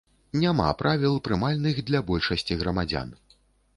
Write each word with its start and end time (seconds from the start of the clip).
Няма 0.43 0.69
правіл, 0.79 1.19
прымальных 1.29 1.83
для 1.91 2.03
большасці 2.11 2.61
грамадзян. 2.63 3.09